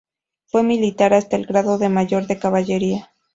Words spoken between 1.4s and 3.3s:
grado de Mayor de Caballería.